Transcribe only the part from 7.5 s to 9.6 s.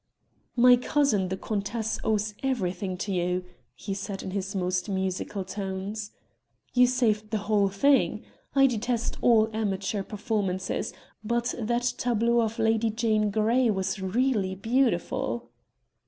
thing. I detest all